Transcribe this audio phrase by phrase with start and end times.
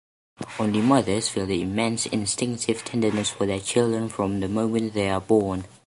[0.57, 5.21] Only mothers feel the immense, instinctive tenderness for their children from the moment they are
[5.21, 5.65] born.